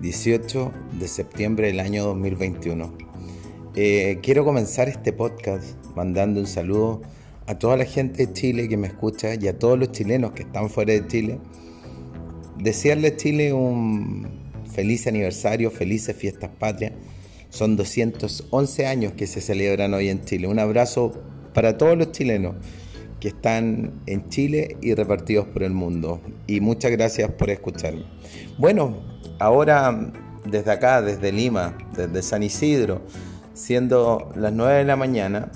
18 0.00 0.72
de 1.00 1.08
septiembre 1.08 1.66
del 1.68 1.80
año 1.80 2.04
2021. 2.04 2.96
Eh, 3.74 4.20
quiero 4.22 4.44
comenzar 4.44 4.88
este 4.88 5.12
podcast 5.12 5.74
mandando 5.96 6.40
un 6.40 6.46
saludo 6.46 7.02
a 7.46 7.58
toda 7.58 7.76
la 7.76 7.84
gente 7.84 8.26
de 8.26 8.32
Chile 8.32 8.68
que 8.68 8.76
me 8.76 8.86
escucha 8.86 9.34
y 9.34 9.48
a 9.48 9.58
todos 9.58 9.78
los 9.78 9.90
chilenos 9.90 10.30
que 10.32 10.42
están 10.42 10.70
fuera 10.70 10.92
de 10.92 11.06
Chile. 11.08 11.40
Desearle 12.58 13.08
a 13.08 13.16
Chile 13.16 13.52
un 13.52 14.28
feliz 14.72 15.08
aniversario, 15.08 15.72
felices 15.72 16.14
fiestas 16.14 16.50
patrias 16.56 16.92
son 17.50 17.76
211 17.76 18.86
años 18.86 19.12
que 19.12 19.26
se 19.26 19.40
celebran 19.40 19.92
hoy 19.92 20.08
en 20.08 20.24
Chile. 20.24 20.46
Un 20.46 20.58
abrazo 20.58 21.12
para 21.54 21.76
todos 21.76 21.96
los 21.96 22.12
chilenos 22.12 22.54
que 23.20 23.28
están 23.28 23.92
en 24.06 24.28
Chile 24.28 24.76
y 24.80 24.94
repartidos 24.94 25.46
por 25.46 25.62
el 25.62 25.72
mundo. 25.72 26.20
Y 26.46 26.60
muchas 26.60 26.90
gracias 26.90 27.30
por 27.30 27.50
escucharme. 27.50 28.04
Bueno, 28.58 28.96
ahora 29.38 30.12
desde 30.44 30.70
acá, 30.72 31.02
desde 31.02 31.30
Lima, 31.30 31.76
desde 31.94 32.22
San 32.22 32.42
Isidro, 32.42 33.02
siendo 33.54 34.32
las 34.34 34.52
9 34.52 34.78
de 34.78 34.84
la 34.84 34.96
mañana, 34.96 35.52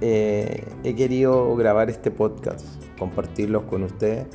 eh, 0.00 0.64
he 0.82 0.94
querido 0.94 1.54
grabar 1.56 1.90
este 1.90 2.10
podcast, 2.10 2.64
compartirlos 2.98 3.64
con 3.64 3.82
ustedes 3.82 4.26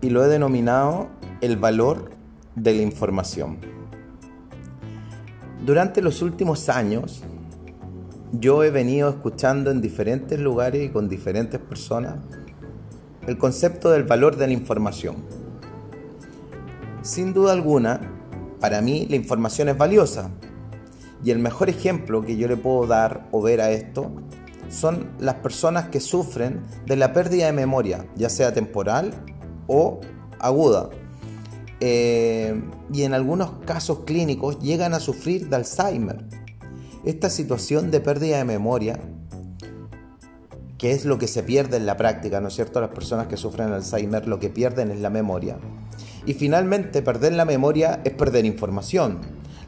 y 0.00 0.10
lo 0.10 0.24
he 0.24 0.28
denominado 0.28 1.08
el 1.40 1.56
valor 1.56 2.10
de 2.54 2.74
la 2.74 2.82
información. 2.82 3.58
Durante 5.64 6.00
los 6.00 6.22
últimos 6.22 6.68
años, 6.68 7.24
yo 8.32 8.62
he 8.64 8.70
venido 8.70 9.08
escuchando 9.10 9.70
en 9.70 9.80
diferentes 9.80 10.38
lugares 10.38 10.84
y 10.84 10.88
con 10.90 11.08
diferentes 11.08 11.60
personas 11.60 12.16
el 13.26 13.38
concepto 13.38 13.90
del 13.90 14.04
valor 14.04 14.36
de 14.36 14.46
la 14.46 14.52
información. 14.52 15.16
Sin 17.02 17.32
duda 17.32 17.52
alguna, 17.52 18.00
para 18.60 18.80
mí 18.80 19.06
la 19.08 19.16
información 19.16 19.68
es 19.68 19.78
valiosa. 19.78 20.30
Y 21.22 21.30
el 21.30 21.38
mejor 21.38 21.68
ejemplo 21.68 22.22
que 22.22 22.36
yo 22.36 22.48
le 22.48 22.56
puedo 22.56 22.86
dar 22.86 23.28
o 23.30 23.42
ver 23.42 23.60
a 23.60 23.70
esto 23.70 24.10
son 24.68 25.10
las 25.18 25.36
personas 25.36 25.88
que 25.88 26.00
sufren 26.00 26.62
de 26.86 26.96
la 26.96 27.12
pérdida 27.12 27.46
de 27.46 27.52
memoria, 27.52 28.06
ya 28.16 28.30
sea 28.30 28.54
temporal 28.54 29.12
o 29.66 30.00
aguda. 30.38 30.88
Eh, 31.80 32.62
y 32.92 33.02
en 33.02 33.14
algunos 33.14 33.52
casos 33.64 34.00
clínicos 34.00 34.58
llegan 34.60 34.94
a 34.94 35.00
sufrir 35.00 35.48
de 35.48 35.56
Alzheimer. 35.56 36.24
Esta 37.04 37.30
situación 37.30 37.90
de 37.90 38.00
pérdida 38.00 38.38
de 38.38 38.44
memoria, 38.44 39.00
que 40.76 40.92
es 40.92 41.04
lo 41.04 41.18
que 41.18 41.28
se 41.28 41.42
pierde 41.42 41.78
en 41.78 41.86
la 41.86 41.96
práctica, 41.96 42.40
¿no 42.40 42.48
es 42.48 42.54
cierto? 42.54 42.80
Las 42.80 42.90
personas 42.90 43.26
que 43.26 43.36
sufren 43.36 43.72
Alzheimer 43.72 44.26
lo 44.28 44.38
que 44.38 44.50
pierden 44.50 44.90
es 44.90 45.00
la 45.00 45.10
memoria. 45.10 45.56
Y 46.26 46.34
finalmente 46.34 47.00
perder 47.00 47.32
la 47.32 47.44
memoria 47.44 48.00
es 48.04 48.12
perder 48.12 48.44
información, 48.44 49.18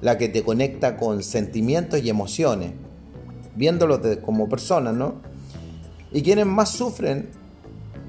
la 0.03 0.19
que 0.19 0.29
te 0.29 0.43
conecta 0.43 0.97
con 0.97 1.23
sentimientos 1.23 2.03
y 2.03 2.11
emociones, 2.11 2.73
viéndolo 3.57 4.01
como 4.21 4.49
personas, 4.49 4.95
¿no? 4.95 5.17
Y 6.13 6.23
quienes 6.23 6.47
más 6.47 6.71
sufren 6.71 7.31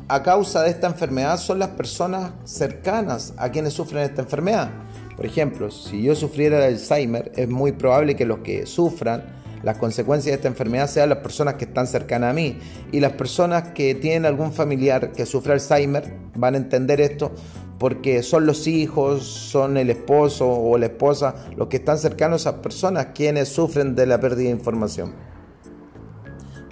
a 0.10 0.22
causa 0.22 0.64
de 0.64 0.70
esta 0.70 0.88
enfermedad 0.88 1.38
son 1.38 1.60
las 1.60 1.70
personas 1.70 2.34
cercanas 2.44 3.34
a 3.38 3.50
quienes 3.52 3.74
sufren 3.74 4.04
esta 4.04 4.22
enfermedad. 4.22 4.70
Por 5.16 5.26
ejemplo, 5.26 5.70
si 5.70 6.02
yo 6.02 6.16
sufriera 6.16 6.66
Alzheimer, 6.66 7.32
es 7.36 7.48
muy 7.48 7.72
probable 7.72 8.16
que 8.16 8.26
los 8.26 8.40
que 8.40 8.66
sufran 8.66 9.42
las 9.64 9.78
consecuencias 9.78 10.34
de 10.34 10.36
esta 10.36 10.48
enfermedad 10.50 10.90
sean 10.90 11.10
las 11.10 11.20
personas 11.20 11.56
que 11.56 11.66
están 11.66 11.88
cercanas 11.88 12.32
a 12.32 12.34
mí. 12.34 12.60
Y 12.92 13.00
las 13.00 13.14
personas 13.14 13.70
que 13.70 13.96
tienen 13.96 14.26
algún 14.26 14.52
familiar 14.52 15.14
que 15.14 15.26
sufre 15.26 15.54
Alzheimer 15.54 16.14
van 16.36 16.56
a 16.56 16.58
entender 16.58 17.00
esto 17.00 17.32
porque 17.80 18.24
son 18.24 18.46
los 18.46 18.68
hijos, 18.68 19.24
son 19.24 19.78
el 19.78 19.90
esposo 19.90 20.50
o 20.50 20.78
la 20.78 20.86
esposa 20.86 21.36
los 21.58 21.68
que 21.68 21.78
están 21.78 21.98
cercanos 21.98 22.48
a 22.48 22.62
personas 22.62 23.08
quienes 23.16 23.50
sufren 23.50 23.96
de 23.96 24.06
la 24.06 24.20
pérdida 24.20 24.50
de 24.50 24.56
información. 24.56 25.14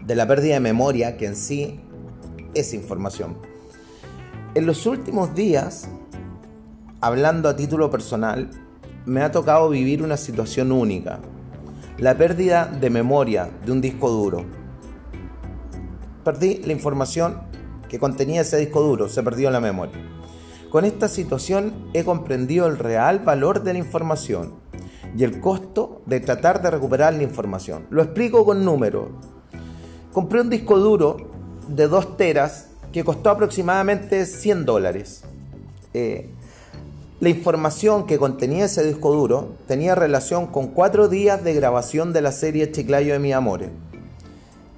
De 0.06 0.16
la 0.16 0.28
pérdida 0.28 0.56
de 0.56 0.60
memoria 0.60 1.18
que 1.18 1.26
en 1.26 1.36
sí 1.36 1.80
esa 2.54 2.76
información. 2.76 3.38
En 4.54 4.66
los 4.66 4.86
últimos 4.86 5.34
días, 5.34 5.88
hablando 7.02 7.50
a 7.50 7.56
título 7.56 7.90
personal, 7.90 8.52
me 9.06 9.24
ha 9.24 9.32
tocado 9.32 9.70
vivir 9.70 10.04
una 10.04 10.18
situación 10.18 10.72
única, 10.72 11.20
la 11.98 12.16
pérdida 12.16 12.66
de 12.68 12.92
memoria 12.92 13.50
de 13.66 13.72
un 13.72 13.82
disco 13.82 14.10
duro. 14.12 14.46
Perdí 16.24 16.62
la 16.64 16.74
información 16.74 17.42
que 17.90 17.98
contenía 17.98 18.42
ese 18.42 18.58
disco 18.58 18.82
duro, 18.82 19.10
se 19.10 19.24
perdió 19.24 19.50
la 19.50 19.60
memoria. 19.60 20.00
Con 20.70 20.86
esta 20.86 21.10
situación 21.10 21.74
he 21.94 22.04
comprendido 22.04 22.68
el 22.68 22.78
real 22.78 23.20
valor 23.20 23.64
de 23.64 23.74
la 23.74 23.80
información 23.80 24.54
y 25.18 25.24
el 25.24 25.42
costo 25.42 26.04
de 26.06 26.20
tratar 26.20 26.62
de 26.62 26.70
recuperar 26.70 27.16
la 27.16 27.24
información. 27.24 27.88
Lo 27.90 28.04
explico 28.04 28.46
con 28.46 28.64
números. 28.64 29.08
Compré 30.14 30.42
un 30.42 30.50
disco 30.50 30.78
duro 30.78 31.18
de 31.68 31.88
2 31.88 32.16
teras 32.16 32.70
que 32.94 33.04
costó 33.04 33.32
aproximadamente 33.32 34.26
100 34.26 34.66
dólares. 34.66 35.24
Eh, 35.94 36.30
la 37.22 37.30
información 37.30 38.08
que 38.08 38.18
contenía 38.18 38.66
ese 38.66 38.84
disco 38.84 39.14
duro 39.14 39.54
tenía 39.68 39.94
relación 39.94 40.48
con 40.48 40.70
4 40.70 41.08
días 41.08 41.44
de 41.44 41.54
grabación 41.54 42.14
de 42.14 42.22
la 42.22 42.32
serie 42.32 42.72
Chiclayo 42.72 43.14
de 43.14 43.20
mi 43.20 43.32
amores. 43.32 43.70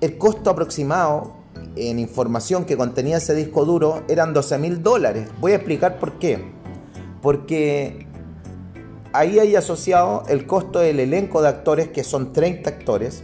El 0.01 0.17
costo 0.17 0.49
aproximado 0.49 1.35
en 1.77 1.99
información 1.99 2.65
que 2.65 2.75
contenía 2.75 3.17
ese 3.17 3.33
disco 3.33 3.63
duro 3.63 4.03
eran 4.09 4.33
12 4.33 4.57
mil 4.57 4.83
dólares. 4.83 5.29
Voy 5.39 5.53
a 5.53 5.55
explicar 5.55 5.99
por 5.99 6.19
qué. 6.19 6.51
Porque 7.21 8.07
ahí 9.13 9.39
hay 9.39 9.55
asociado 9.55 10.23
el 10.27 10.45
costo 10.45 10.79
del 10.79 10.99
elenco 10.99 11.41
de 11.41 11.47
actores, 11.47 11.87
que 11.87 12.03
son 12.03 12.33
30 12.33 12.69
actores, 12.69 13.23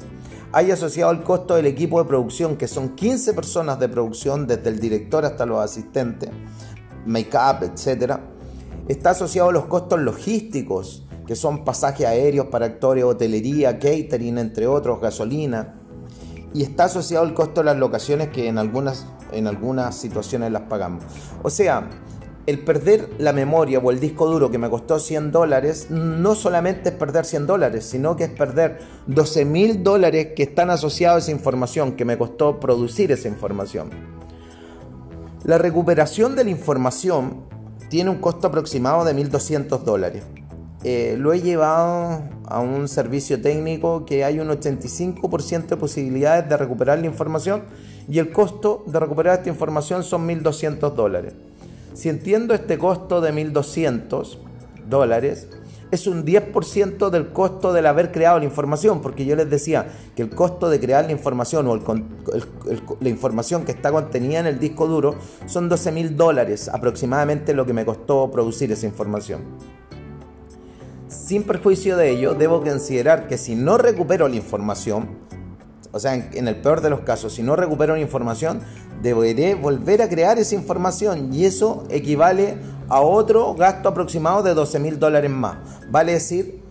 hay 0.53 0.71
asociado 0.71 1.11
el 1.11 1.23
costo 1.23 1.55
del 1.55 1.65
equipo 1.65 2.01
de 2.01 2.07
producción, 2.07 2.55
que 2.55 2.69
son 2.69 2.95
15 2.95 3.33
personas 3.33 3.79
de 3.79 3.89
producción, 3.89 4.47
desde 4.47 4.69
el 4.69 4.79
director 4.79 5.25
hasta 5.25 5.45
los 5.45 5.59
asistentes, 5.59 6.29
make-up, 7.05 7.63
etc. 7.63 8.28
Está 8.89 9.11
asociado 9.11 9.49
a 9.49 9.51
los 9.51 9.65
costos 9.65 9.99
logísticos, 9.99 11.05
que 11.27 11.35
son 11.35 11.63
pasajes 11.63 12.07
aéreos 12.07 12.47
para 12.47 12.65
actores, 12.65 13.03
hotelería, 13.03 13.77
catering, 13.77 14.39
entre 14.39 14.65
otros, 14.65 14.99
gasolina. 14.99 15.75
Y 16.55 16.63
está 16.63 16.85
asociado 16.85 17.23
el 17.23 17.35
costo 17.35 17.61
de 17.61 17.65
las 17.65 17.77
locaciones 17.77 18.29
que 18.29 18.47
en 18.47 18.57
algunas, 18.57 19.05
en 19.31 19.45
algunas 19.45 19.95
situaciones 19.95 20.51
las 20.51 20.63
pagamos. 20.63 21.03
O 21.43 21.51
sea, 21.51 21.87
el 22.47 22.63
perder 22.63 23.11
la 23.19 23.31
memoria 23.31 23.77
o 23.77 23.91
el 23.91 23.99
disco 23.99 24.25
duro 24.25 24.49
que 24.49 24.57
me 24.57 24.71
costó 24.71 24.97
100 24.97 25.31
dólares, 25.31 25.91
no 25.91 26.33
solamente 26.33 26.89
es 26.89 26.95
perder 26.95 27.25
100 27.25 27.45
dólares, 27.45 27.85
sino 27.85 28.15
que 28.15 28.23
es 28.23 28.31
perder 28.31 28.79
12 29.05 29.45
mil 29.45 29.83
dólares 29.83 30.29
que 30.35 30.41
están 30.41 30.71
asociados 30.71 31.17
a 31.17 31.19
esa 31.25 31.31
información, 31.31 31.91
que 31.91 32.05
me 32.05 32.17
costó 32.17 32.59
producir 32.59 33.11
esa 33.11 33.27
información. 33.27 33.91
La 35.43 35.59
recuperación 35.59 36.35
de 36.35 36.43
la 36.43 36.49
información 36.49 37.58
tiene 37.89 38.09
un 38.09 38.17
costo 38.17 38.47
aproximado 38.47 39.03
de 39.03 39.13
1.200 39.15 39.83
dólares. 39.83 40.23
Eh, 40.83 41.15
lo 41.17 41.33
he 41.33 41.41
llevado 41.41 42.23
a 42.45 42.61
un 42.61 42.87
servicio 42.87 43.41
técnico 43.41 44.05
que 44.05 44.23
hay 44.23 44.39
un 44.39 44.47
85% 44.47 45.67
de 45.67 45.77
posibilidades 45.77 46.47
de 46.47 46.55
recuperar 46.55 46.99
la 46.99 47.05
información 47.05 47.63
y 48.07 48.19
el 48.19 48.31
costo 48.31 48.83
de 48.87 48.99
recuperar 48.99 49.39
esta 49.39 49.49
información 49.49 50.03
son 50.03 50.27
1.200 50.27 50.93
dólares. 50.93 51.33
Si 51.93 52.07
entiendo 52.07 52.53
este 52.53 52.77
costo 52.77 53.19
de 53.19 53.33
1.200 53.33 54.37
dólares, 54.87 55.49
es 55.91 56.07
un 56.07 56.25
10% 56.25 57.09
del 57.09 57.29
costo 57.31 57.73
del 57.73 57.85
haber 57.85 58.11
creado 58.11 58.39
la 58.39 58.45
información, 58.45 59.01
porque 59.01 59.25
yo 59.25 59.35
les 59.35 59.49
decía 59.49 59.87
que 60.15 60.21
el 60.21 60.29
costo 60.29 60.69
de 60.69 60.79
crear 60.79 61.05
la 61.05 61.11
información 61.11 61.67
o 61.67 61.75
la 62.99 63.09
información 63.09 63.65
que 63.65 63.71
está 63.71 63.91
contenida 63.91 64.39
en 64.39 64.45
el 64.45 64.59
disco 64.59 64.87
duro 64.87 65.15
son 65.47 65.69
12 65.69 65.91
mil 65.91 66.15
dólares 66.15 66.69
aproximadamente 66.69 67.53
lo 67.53 67.65
que 67.65 67.73
me 67.73 67.85
costó 67.85 68.29
producir 68.31 68.71
esa 68.71 68.85
información. 68.85 69.41
Sin 71.07 71.43
perjuicio 71.43 71.97
de 71.97 72.11
ello, 72.11 72.35
debo 72.35 72.61
considerar 72.61 73.27
que 73.27 73.39
si 73.39 73.55
no 73.55 73.79
recupero 73.79 74.27
la 74.27 74.35
información, 74.35 75.07
o 75.91 75.99
sea, 75.99 76.13
en, 76.13 76.47
el 76.47 76.55
peor 76.57 76.81
de 76.81 76.91
los 76.91 76.99
casos, 76.99 77.33
si 77.33 77.41
no 77.41 77.55
recupero 77.55 77.95
la 77.95 78.01
información, 78.01 78.61
deberé 79.01 79.55
volver 79.55 80.03
a 80.03 80.09
crear 80.09 80.37
esa 80.37 80.53
información 80.53 81.33
y 81.33 81.45
eso 81.45 81.83
equivale 81.89 82.57
a 82.89 83.01
otro 83.01 83.53
gasto 83.53 83.89
aproximado 83.89 84.43
de 84.43 84.53
12 84.53 84.79
mil 84.79 84.99
dólares 84.99 85.31
más. 85.31 85.57
Vale 85.89 86.13
decir, 86.13 86.63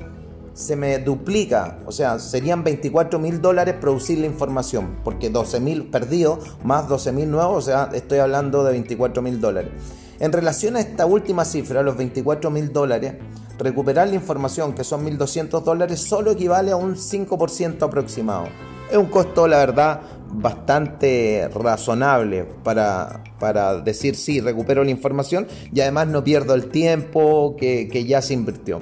se 0.53 0.75
me 0.75 0.99
duplica, 0.99 1.79
o 1.87 1.93
sea, 1.93 2.19
serían 2.19 2.65
24 2.65 3.21
mil 3.21 3.41
dólares 3.41 3.77
producir 3.81 4.19
la 4.19 4.27
información, 4.27 4.99
porque 5.05 5.31
12 5.31 5.61
mil 5.61 5.85
perdidos 5.89 6.41
más 6.65 6.89
12 6.89 7.13
mil 7.13 7.31
nuevos, 7.31 7.59
o 7.59 7.61
sea, 7.61 7.91
estoy 7.93 8.19
hablando 8.19 8.65
de 8.65 8.73
24 8.73 9.23
mil 9.23 9.41
dólares. 9.41 9.71
En 10.19 10.33
relación 10.33 10.75
a 10.75 10.81
esta 10.81 11.07
última 11.07 11.45
cifra, 11.45 11.85
los 11.85 11.97
24 11.97 12.51
mil 12.51 12.73
dólares, 12.73 13.15
recuperar 13.57 14.09
la 14.09 14.17
información, 14.17 14.73
que 14.73 14.83
son 14.83 15.07
1.200 15.07 15.63
dólares, 15.63 16.01
solo 16.01 16.33
equivale 16.33 16.73
a 16.73 16.77
un 16.77 16.97
5% 16.97 17.83
aproximado. 17.83 18.47
Es 18.91 18.97
un 18.97 19.07
costo, 19.07 19.47
la 19.47 19.59
verdad, 19.59 20.01
bastante 20.31 21.49
razonable 21.55 22.45
para, 22.63 23.25
para, 23.39 23.81
decir 23.81 24.15
sí, 24.15 24.41
recupero 24.41 24.85
la 24.85 24.91
información 24.91 25.47
y 25.73 25.81
además 25.81 26.09
no 26.09 26.23
pierdo 26.23 26.55
el 26.55 26.69
tiempo 26.69 27.57
que, 27.59 27.89
que 27.91 28.05
ya 28.05 28.23
se 28.23 28.35
invirtió. 28.35 28.81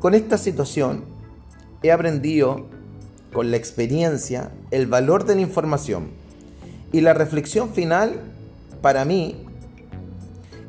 Con 0.00 0.14
esta 0.14 0.38
situación 0.38 1.04
he 1.82 1.92
aprendido 1.92 2.66
con 3.32 3.50
la 3.50 3.56
experiencia 3.56 4.50
el 4.70 4.86
valor 4.86 5.24
de 5.24 5.34
la 5.34 5.42
información 5.42 6.08
y 6.92 7.00
la 7.00 7.14
reflexión 7.14 7.70
final 7.70 8.20
para 8.82 9.04
mí 9.04 9.46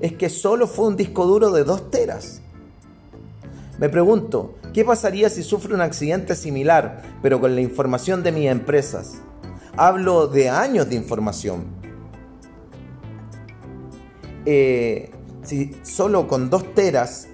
es 0.01 0.13
que 0.13 0.29
solo 0.29 0.67
fue 0.67 0.87
un 0.87 0.97
disco 0.97 1.25
duro 1.25 1.51
de 1.51 1.63
2 1.63 1.91
teras. 1.91 2.41
Me 3.79 3.89
pregunto, 3.89 4.55
¿qué 4.73 4.85
pasaría 4.85 5.29
si 5.29 5.43
sufro 5.43 5.75
un 5.75 5.81
accidente 5.81 6.35
similar, 6.35 7.01
pero 7.21 7.39
con 7.39 7.55
la 7.55 7.61
información 7.61 8.23
de 8.23 8.31
mis 8.31 8.49
empresas? 8.49 9.21
Hablo 9.77 10.27
de 10.27 10.49
años 10.49 10.89
de 10.89 10.95
información. 10.95 11.65
Eh, 14.45 15.11
si 15.43 15.75
solo 15.83 16.27
con 16.27 16.49
2 16.49 16.73
teras 16.73 17.27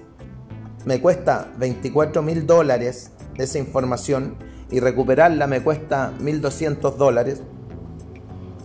me 0.84 1.00
cuesta 1.00 1.50
24 1.58 2.22
mil 2.22 2.46
dólares 2.46 3.12
esa 3.36 3.58
información 3.58 4.36
y 4.70 4.80
recuperarla 4.80 5.46
me 5.46 5.62
cuesta 5.62 6.12
1.200 6.20 6.96
dólares, 6.96 7.42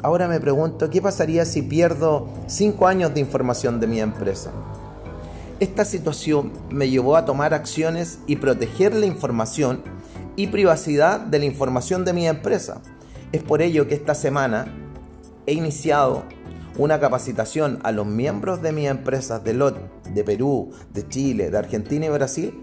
Ahora 0.04 0.28
me 0.28 0.42
pregunto, 0.42 0.90
¿qué 0.90 1.02
pasaría 1.02 1.46
si 1.46 1.62
pierdo 1.62 2.28
5 2.48 2.88
años 2.88 3.14
de 3.14 3.22
información 3.22 3.80
de 3.80 3.88
mi 3.88 4.02
empresa? 4.02 4.52
Esta 5.64 5.86
situación 5.86 6.52
me 6.72 6.90
llevó 6.90 7.16
a 7.16 7.24
tomar 7.24 7.54
acciones 7.54 8.20
y 8.28 8.36
proteger 8.36 8.94
la 8.94 9.06
información 9.06 9.82
y 10.36 10.48
privacidad 10.48 11.22
de 11.22 11.40
la 11.40 11.46
información 11.46 12.04
de 12.04 12.12
mi 12.12 12.28
empresa. 12.28 12.82
Es 13.32 13.44
por 13.44 13.62
ello 13.62 13.88
que 13.88 13.96
esta 13.96 14.14
semana 14.14 14.76
he 15.46 15.54
iniciado 15.54 16.26
una 16.78 17.00
capacitación 17.00 17.80
a 17.84 17.94
los 17.94 18.06
miembros 18.06 18.62
de 18.62 18.74
mi 18.74 18.88
empresa 18.88 19.40
de 19.40 19.54
LOT, 19.54 19.78
de 20.14 20.26
Perú, 20.26 20.72
de 20.94 21.08
Chile, 21.08 21.50
de 21.50 21.58
Argentina 21.58 22.08
y 22.08 22.10
Brasil 22.10 22.63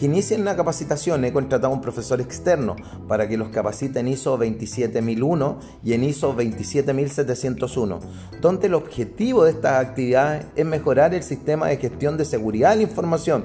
que 0.00 0.06
inicien 0.06 0.46
la 0.46 0.56
capacitación 0.56 1.22
he 1.26 1.32
contratado 1.34 1.70
a 1.70 1.76
un 1.76 1.82
profesor 1.82 2.22
externo 2.22 2.74
para 3.06 3.28
que 3.28 3.36
los 3.36 3.50
capacite 3.50 4.00
en 4.00 4.08
ISO 4.08 4.38
27001 4.38 5.58
y 5.84 5.92
en 5.92 6.04
ISO 6.04 6.32
27701, 6.32 8.00
donde 8.40 8.68
el 8.68 8.72
objetivo 8.72 9.44
de 9.44 9.50
estas 9.50 9.84
actividades 9.84 10.46
es 10.56 10.64
mejorar 10.64 11.12
el 11.12 11.22
sistema 11.22 11.68
de 11.68 11.76
gestión 11.76 12.16
de 12.16 12.24
seguridad 12.24 12.70
de 12.70 12.76
la 12.76 12.82
información 12.84 13.44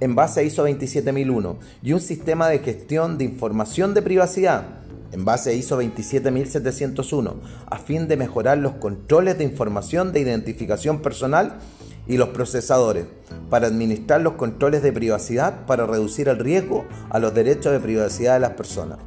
en 0.00 0.16
base 0.16 0.40
a 0.40 0.42
ISO 0.42 0.64
27001 0.64 1.58
y 1.84 1.92
un 1.92 2.00
sistema 2.00 2.48
de 2.48 2.58
gestión 2.58 3.16
de 3.16 3.26
información 3.26 3.94
de 3.94 4.02
privacidad 4.02 4.64
en 5.12 5.24
base 5.24 5.50
a 5.50 5.52
ISO 5.52 5.76
27701 5.76 7.36
a 7.70 7.78
fin 7.78 8.08
de 8.08 8.16
mejorar 8.16 8.58
los 8.58 8.72
controles 8.72 9.38
de 9.38 9.44
información 9.44 10.12
de 10.12 10.18
identificación 10.18 11.02
personal 11.02 11.60
y 12.08 12.16
los 12.16 12.30
procesadores 12.30 13.06
para 13.50 13.68
administrar 13.68 14.20
los 14.20 14.34
controles 14.34 14.82
de 14.82 14.92
privacidad 14.92 15.66
para 15.66 15.86
reducir 15.86 16.28
el 16.28 16.38
riesgo 16.38 16.86
a 17.10 17.18
los 17.18 17.34
derechos 17.34 17.72
de 17.72 17.80
privacidad 17.80 18.34
de 18.34 18.40
las 18.40 18.52
personas. 18.52 18.98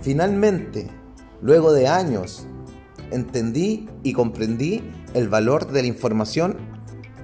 Finalmente, 0.00 0.88
luego 1.42 1.72
de 1.72 1.88
años, 1.88 2.46
entendí 3.10 3.88
y 4.02 4.12
comprendí 4.12 4.82
el 5.14 5.28
valor 5.28 5.70
de 5.70 5.82
la 5.82 5.88
información 5.88 6.56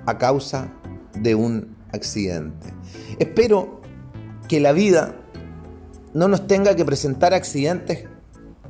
a 0.07 0.19
causa 0.19 0.69
de 1.15 1.35
un 1.35 1.77
accidente. 1.93 2.69
Espero 3.19 3.81
que 4.49 4.61
la 4.61 4.73
vida 4.73 5.17
no 6.15 6.29
nos 6.29 6.47
tenga 6.47 6.77
que 6.77 6.85
presentar 6.85 7.35
accidentes 7.35 8.05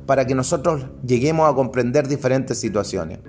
para 0.05 0.25
que 0.25 0.35
nosotros 0.35 0.85
lleguemos 1.05 1.49
a 1.49 1.55
comprender 1.55 2.07
diferentes 2.07 2.59
situaciones. 2.59 3.19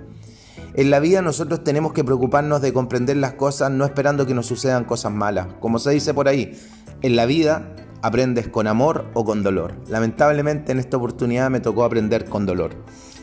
En 0.77 0.89
la 0.89 0.99
vida 0.99 1.21
nosotros 1.21 1.63
tenemos 1.63 1.93
que 1.93 2.03
preocuparnos 2.03 2.61
de 2.61 2.73
comprender 2.73 3.15
las 3.15 3.33
cosas 3.33 3.71
no 3.71 3.85
esperando 3.85 4.25
que 4.25 4.33
nos 4.33 4.45
sucedan 4.45 4.83
cosas 4.83 5.13
malas. 5.13 5.47
Como 5.61 5.79
se 5.79 5.91
dice 5.91 6.13
por 6.13 6.27
ahí, 6.27 6.59
en 7.01 7.15
la 7.15 7.25
vida 7.25 7.75
aprendes 8.01 8.49
con 8.49 8.67
amor 8.67 9.09
o 9.13 9.23
con 9.23 9.41
dolor. 9.41 9.75
Lamentablemente 9.87 10.73
en 10.73 10.79
esta 10.79 10.97
oportunidad 10.97 11.49
me 11.49 11.61
tocó 11.61 11.85
aprender 11.85 12.25
con 12.25 12.45
dolor. 12.45 12.71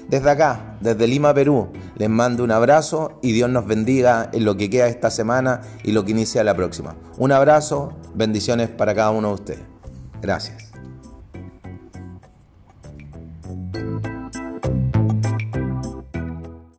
Desde 0.08 0.30
acá, 0.30 0.78
desde 0.80 1.06
Lima, 1.06 1.34
Perú, 1.34 1.70
les 1.96 2.08
mando 2.08 2.42
un 2.42 2.50
abrazo 2.50 3.18
y 3.22 3.32
Dios 3.32 3.50
nos 3.50 3.66
bendiga 3.66 4.30
en 4.32 4.46
lo 4.46 4.56
que 4.56 4.70
queda 4.70 4.88
esta 4.88 5.10
semana 5.10 5.60
y 5.84 5.92
lo 5.92 6.04
que 6.04 6.12
inicia 6.12 6.42
la 6.44 6.56
próxima. 6.56 6.96
Un 7.18 7.32
abrazo, 7.32 7.96
bendiciones 8.14 8.70
para 8.70 8.94
cada 8.94 9.10
uno 9.10 9.28
de 9.28 9.34
ustedes. 9.34 9.62
Gracias. 10.22 10.72